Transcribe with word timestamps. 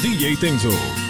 DJ 0.00 0.36
Tenzo. 0.36 1.05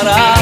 El 0.00 0.37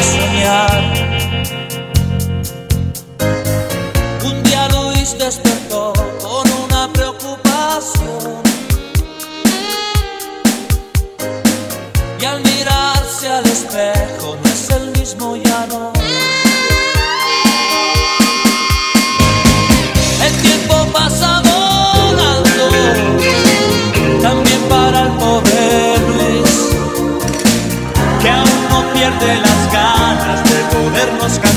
de 29.26 29.40
las 29.40 29.73
ganas 29.73 30.44
de 30.44 30.76
podernos 30.76 31.38
cantar. 31.40 31.56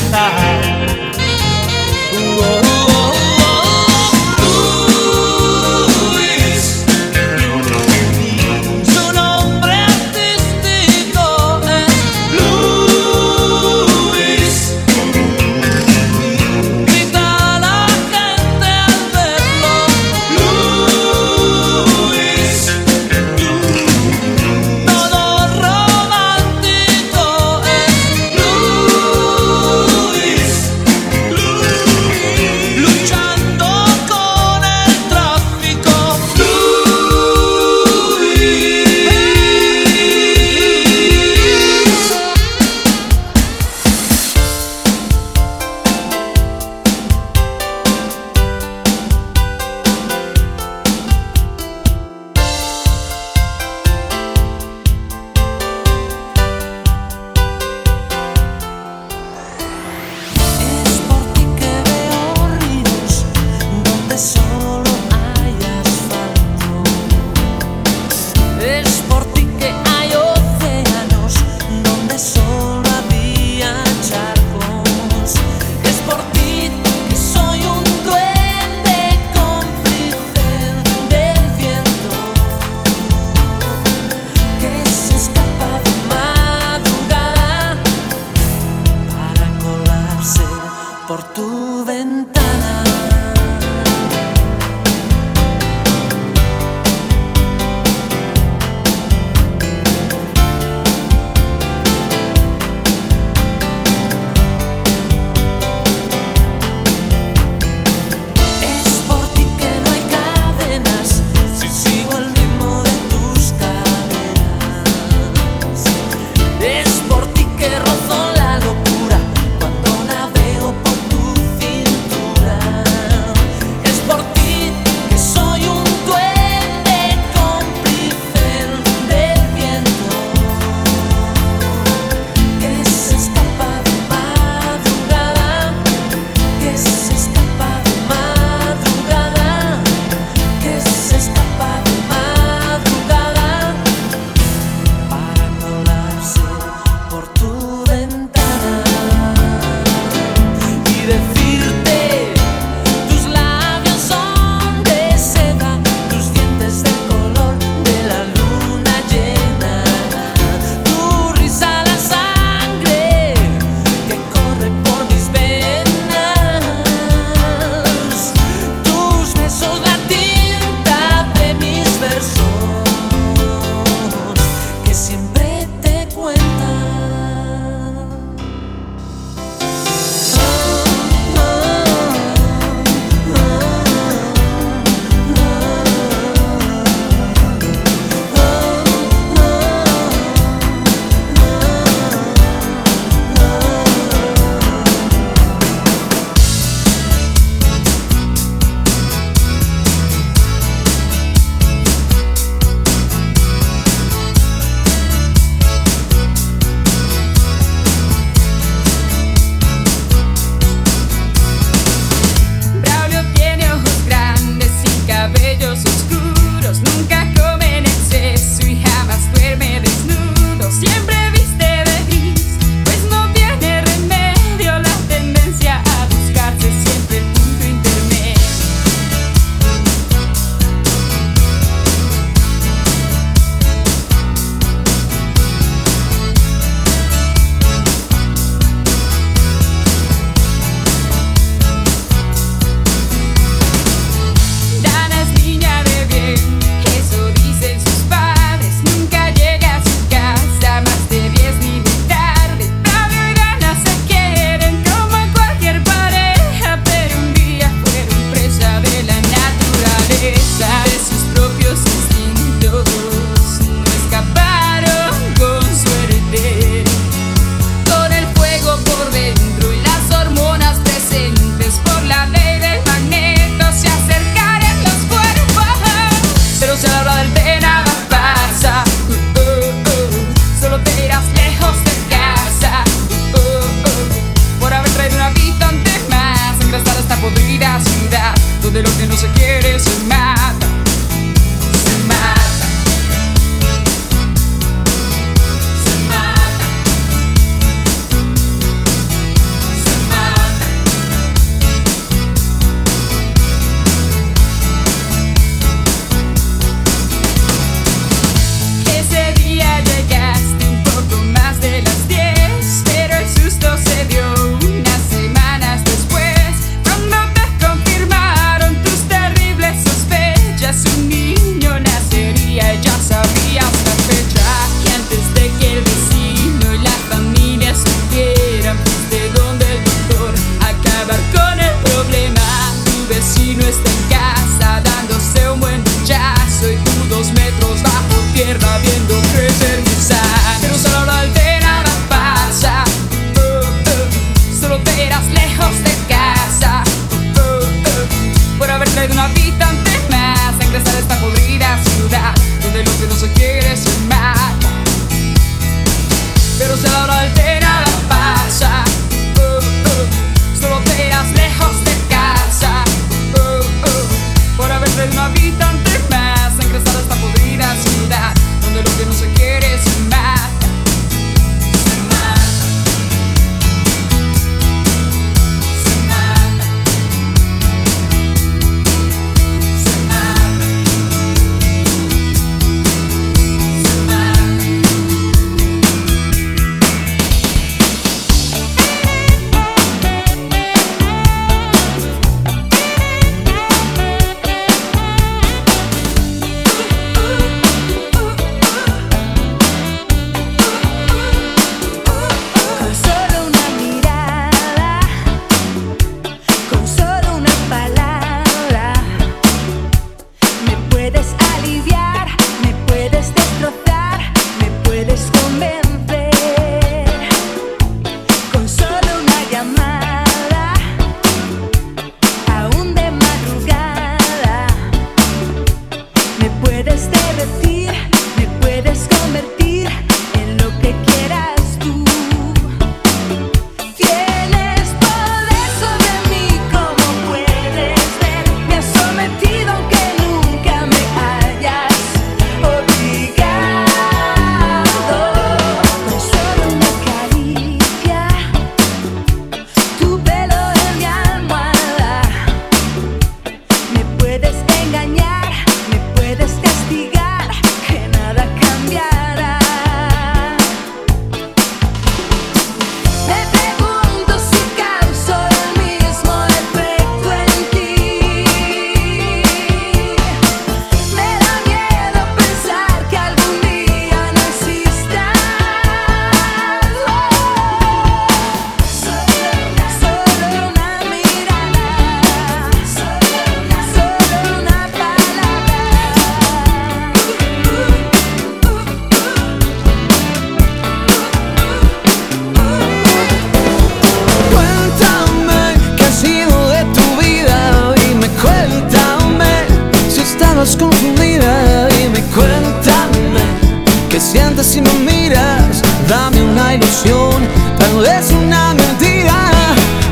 si 504.63 504.81
no 504.81 504.93
miras, 504.93 505.81
dame 506.07 506.41
una 506.41 506.75
ilusión, 506.75 507.47
tal 507.77 508.01
vez 508.01 508.29
una 508.31 508.73
mentira. 508.73 509.51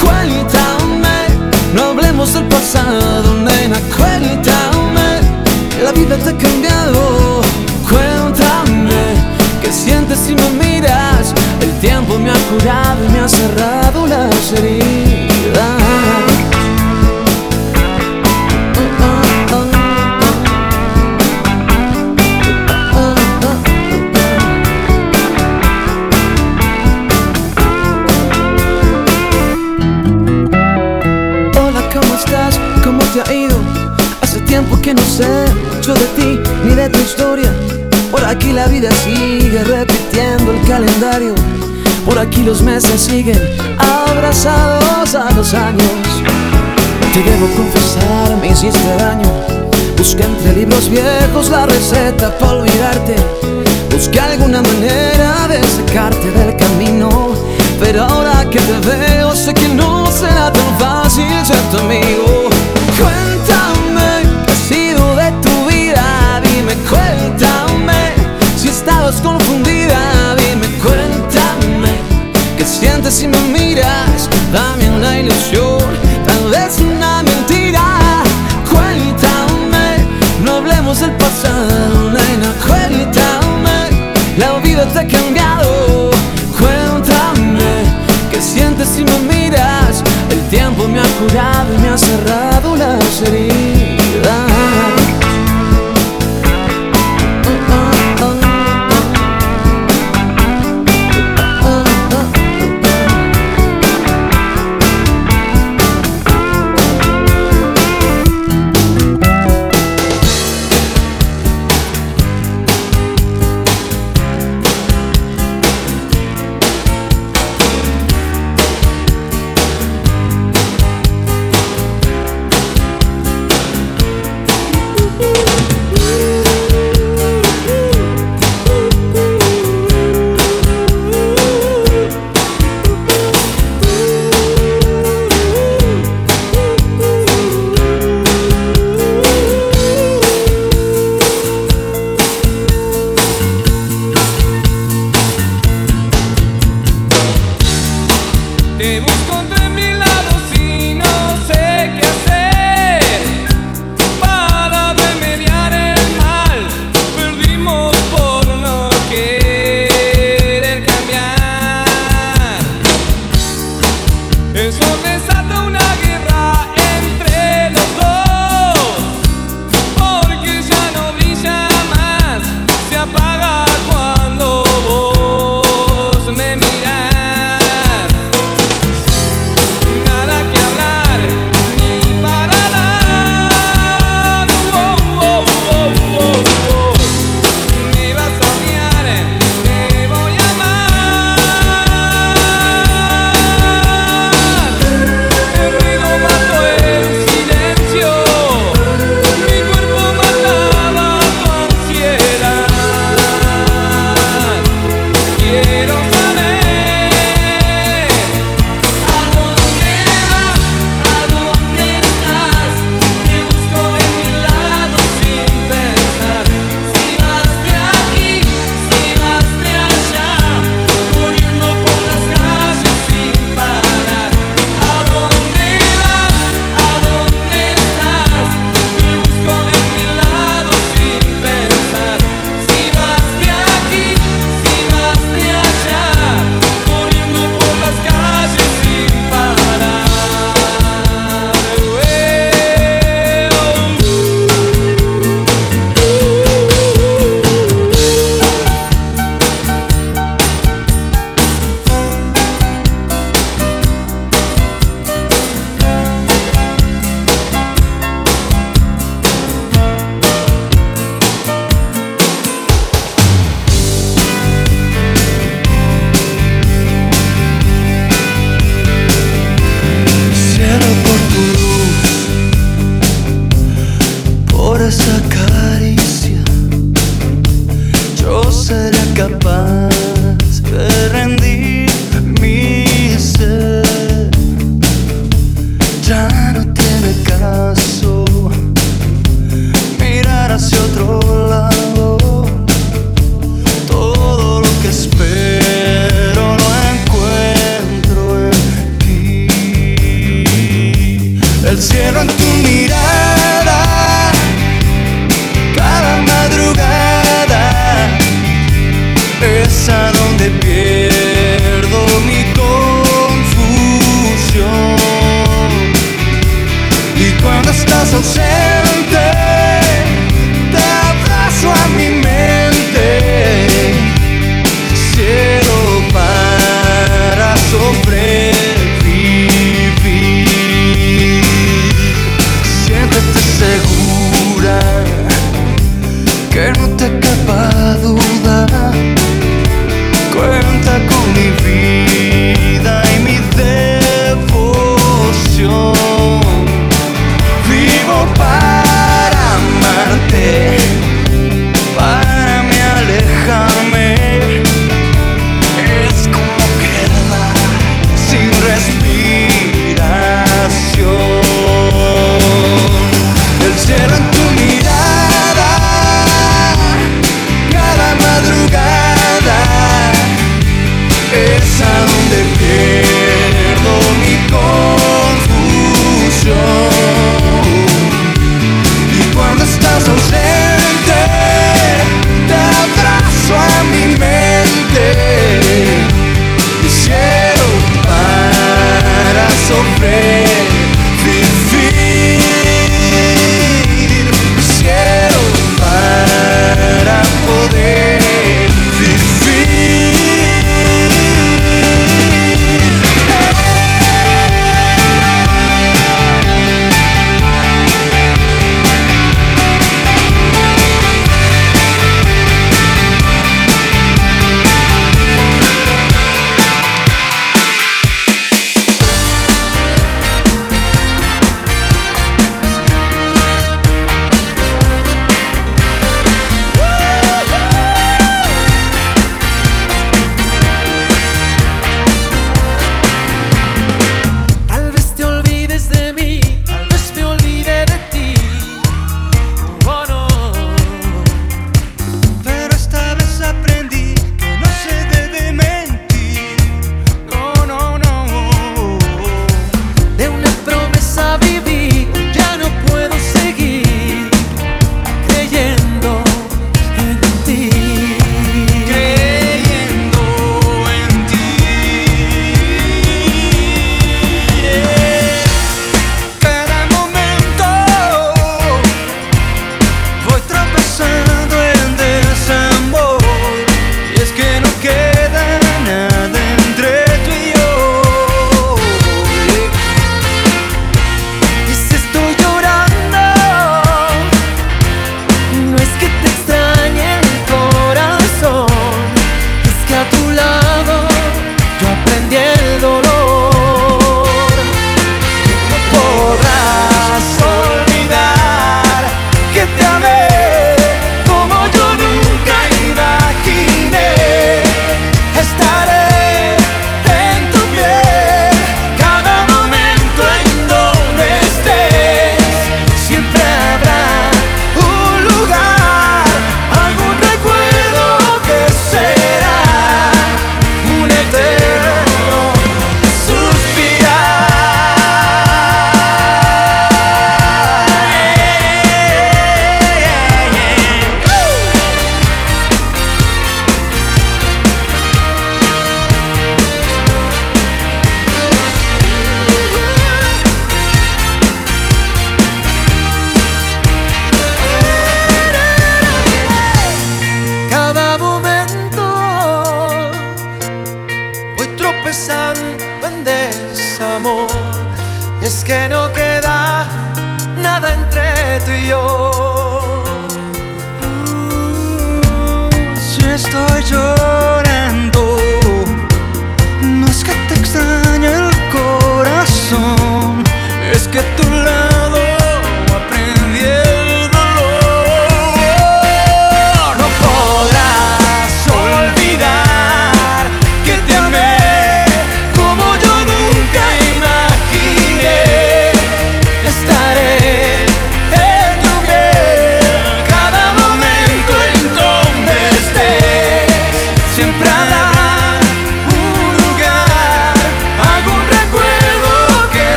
Cuéntame, 0.00 1.26
no 1.74 1.90
hablemos 1.90 2.34
del 2.34 2.44
pasado, 2.44 3.34
nena, 3.34 3.78
cuéntame, 3.96 5.20
la 5.82 5.92
vida 5.92 6.16
te 6.18 6.30
ha 6.30 6.36
cambiado. 6.36 7.40
Cuéntame, 7.88 9.16
¿qué 9.60 9.72
sientes 9.72 10.18
si 10.20 10.34
me 10.34 10.50
miras? 10.50 11.34
El 11.60 11.72
tiempo 11.80 12.18
me 12.18 12.30
ha 12.30 12.38
curado 12.50 13.04
y 13.04 13.08
me 13.08 13.20
ha 13.20 13.28
cerrado 13.28 14.06
las 14.06 14.52
heridas. 14.52 14.97
Por 42.04 42.18
aquí 42.18 42.42
los 42.42 42.60
meses 42.60 43.00
siguen 43.00 43.38
abrazados 43.78 45.14
a 45.14 45.30
los 45.32 45.54
años. 45.54 45.92
Te 47.12 47.22
debo 47.22 47.46
confesar, 47.54 48.36
me 48.40 48.48
hiciste 48.48 48.96
daño. 48.98 49.30
Busqué 49.96 50.24
entre 50.24 50.56
libros 50.56 50.90
viejos 50.90 51.50
la 51.50 51.66
receta 51.66 52.36
para 52.38 52.52
olvidarte. 52.54 53.14
Busqué 53.92 54.18
alguna 54.18 54.60
manera 54.60 55.46
de 55.46 55.62
sacarte 55.62 56.32
del 56.32 56.56
camino. 56.56 57.08
Pero 57.78 58.02
ahora 58.02 58.44
que 58.50 58.58
te 58.58 58.78
veo, 58.80 59.36
sé 59.36 59.54
que 59.54 59.67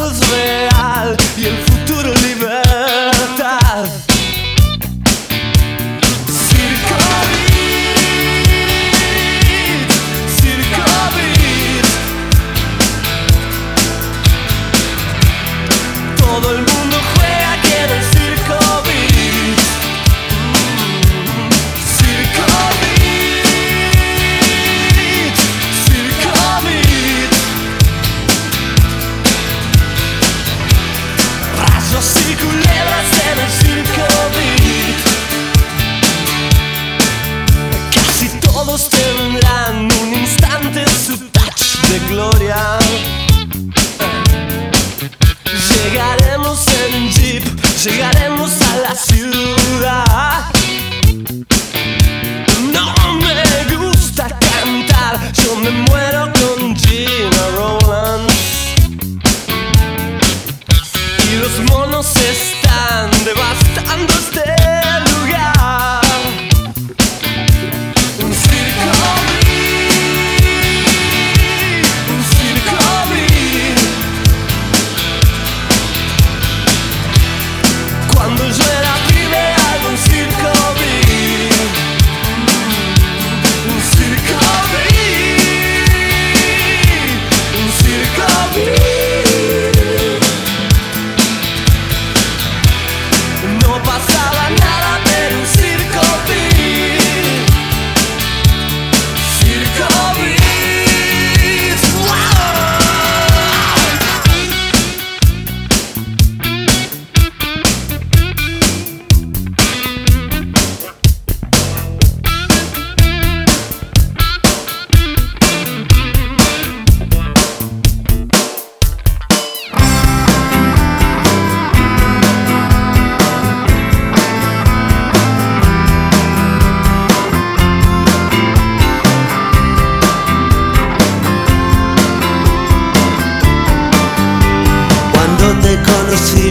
es 0.00 0.20
real. 0.30 1.23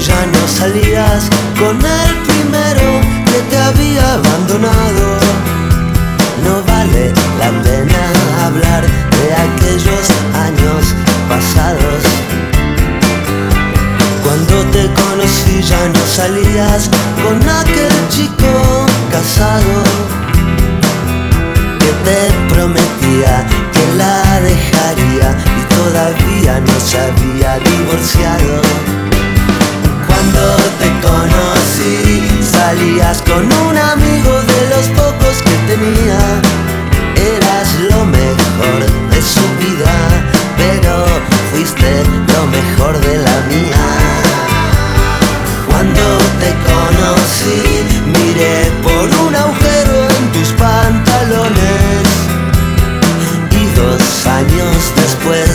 ya 0.05 0.25
no 0.25 0.47
salías 0.47 1.29
con 1.57 1.77
el 1.77 2.11
primero 2.27 2.99
que 3.25 3.39
te 3.49 3.57
había 3.57 4.13
abandonado. 4.13 5.17
No 6.43 6.61
vale 6.63 7.13
la 7.39 7.49
pena 7.63 8.03
hablar 8.45 8.83
de 8.83 9.25
aquellos 9.47 10.05
años 10.47 10.93
pasados. 11.29 12.01
Cuando 14.23 14.55
te 14.71 14.91
conocí 15.01 15.61
ya 15.61 15.87
no 15.87 16.05
salías 16.05 16.89
con 17.23 17.37
aquel 17.61 17.93
chico 18.09 18.85
casado 19.09 19.83
que 21.79 21.91
te 22.05 22.53
prometía 22.53 23.45
que 23.71 23.95
la 23.97 24.41
dejaría 24.41 25.37
y 25.59 25.73
todavía 25.75 26.59
no 26.59 26.79
se 26.79 26.99
había 26.99 27.59
divorciado. 27.59 29.02
salías 32.65 33.21
con 33.23 33.43
un 33.67 33.77
amigo 33.77 34.33
de 34.53 34.61
los 34.73 34.85
pocos 34.99 35.35
que 35.45 35.55
tenía. 35.71 36.21
Eras 37.35 37.67
lo 37.91 38.05
mejor 38.05 38.79
de 39.11 39.21
su 39.33 39.45
vida, 39.63 39.95
pero 40.61 40.93
fuiste 41.51 41.89
lo 42.33 42.41
mejor 42.57 42.93
de 43.07 43.15
la 43.27 43.37
mía. 43.51 43.85
Cuando 45.69 46.05
te 46.41 46.51
conocí, 46.71 47.59
miré 48.15 48.71
por 48.87 49.05
un 49.25 49.35
agujero 49.43 49.97
en 50.17 50.23
tus 50.35 50.49
pantalones. 50.63 52.03
Y 53.61 53.63
dos 53.81 54.03
años 54.39 54.77
después, 55.01 55.51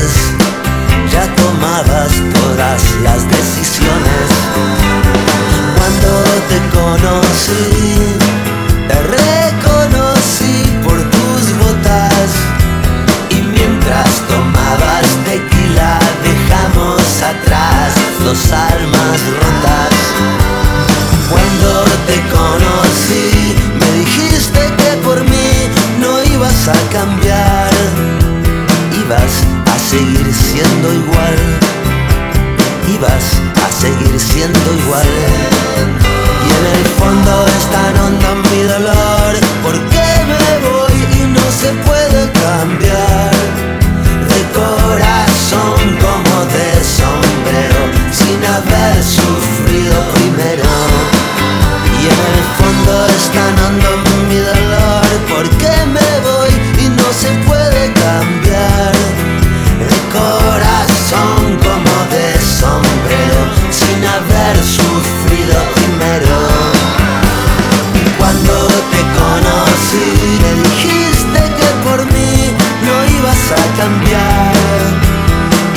ya 1.12 1.24
tomabas 1.40 2.12
todas 2.38 2.82
las 3.06 3.22
de 3.30 3.37
to 7.48 7.87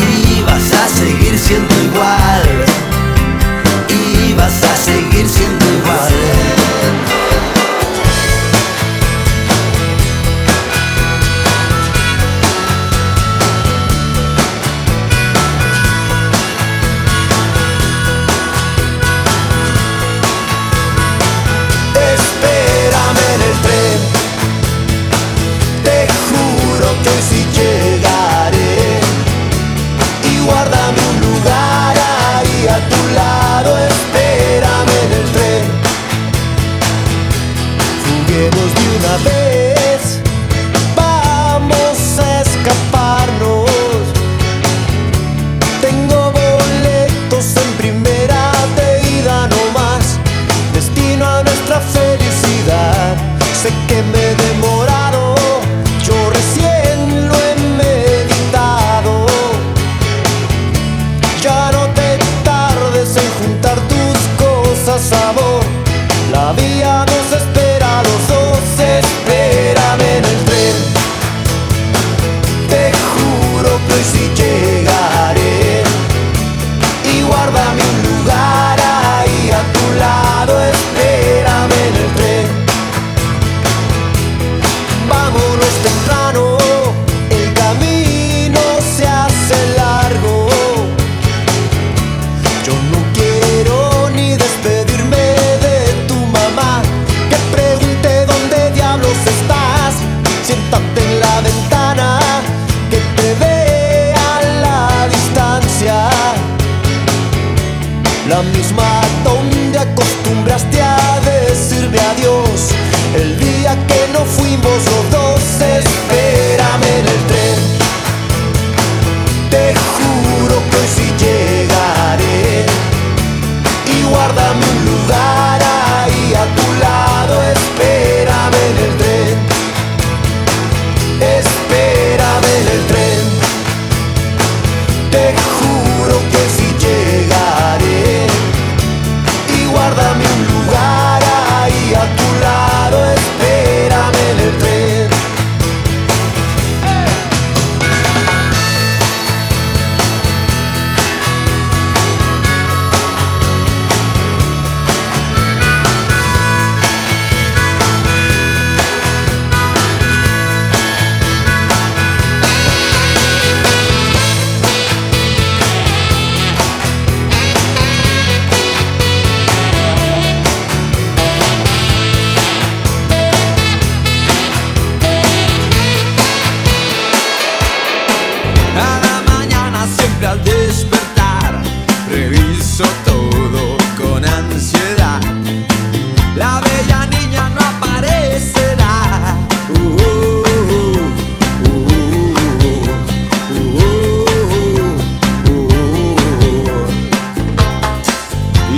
y 0.10 0.42
vas 0.42 0.74
a 0.74 0.88
seguir 0.88 1.38
siendo 1.38 1.76
igual. 1.84 2.21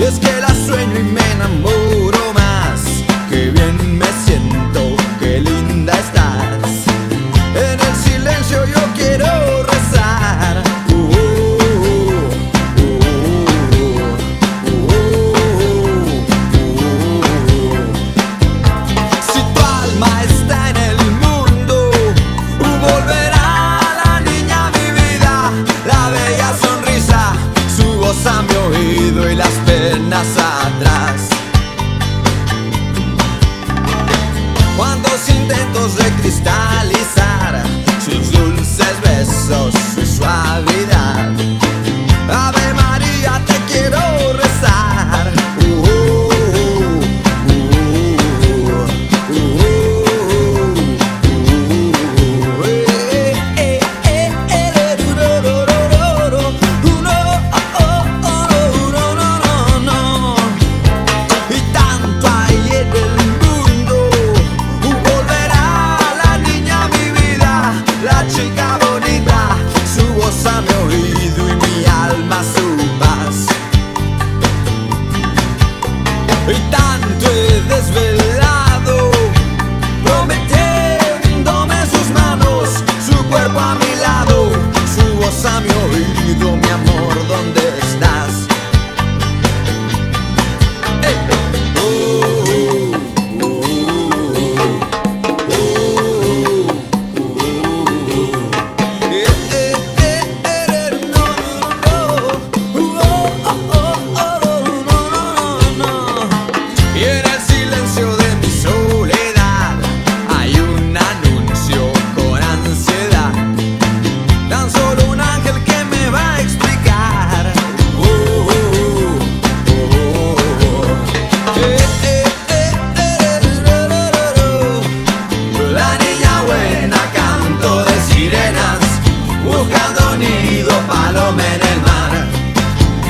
es 0.08 0.20
que 0.20 0.40
la 0.42 0.54
sueño 0.54 1.00
y 1.00 1.04
me 1.04 1.32
enamoro. 1.32 2.33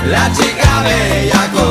la 0.05 0.29
chica 0.31 0.81
bella 0.83 1.62